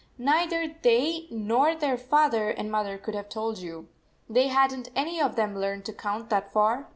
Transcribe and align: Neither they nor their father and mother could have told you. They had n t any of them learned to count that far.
Neither 0.17 0.75
they 0.81 1.27
nor 1.29 1.75
their 1.75 1.95
father 1.95 2.49
and 2.49 2.71
mother 2.71 2.97
could 2.97 3.13
have 3.13 3.29
told 3.29 3.59
you. 3.59 3.87
They 4.27 4.47
had 4.47 4.73
n 4.73 4.81
t 4.81 4.91
any 4.95 5.21
of 5.21 5.35
them 5.35 5.55
learned 5.55 5.85
to 5.85 5.93
count 5.93 6.31
that 6.31 6.51
far. 6.51 6.89